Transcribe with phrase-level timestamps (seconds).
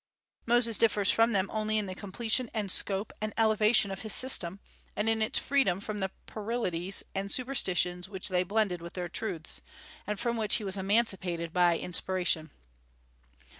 [0.47, 4.59] Moses differs from them only in the completion and scope and elevation of his system,
[4.97, 9.61] and in its freedom from the puerilities and superstitions which they blended with their truths,
[10.07, 12.49] and from which he was emancipated by inspiration.